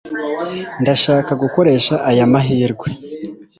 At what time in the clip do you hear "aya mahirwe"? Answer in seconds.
2.09-2.87